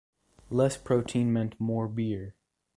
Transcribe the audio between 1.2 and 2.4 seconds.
meant more beer.